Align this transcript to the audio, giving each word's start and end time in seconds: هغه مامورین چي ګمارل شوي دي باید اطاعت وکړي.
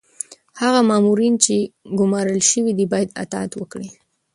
هغه 0.61 0.79
مامورین 0.89 1.33
چي 1.43 1.57
ګمارل 1.99 2.39
شوي 2.49 2.71
دي 2.77 2.85
باید 2.93 3.15
اطاعت 3.23 3.51
وکړي. 3.57 3.89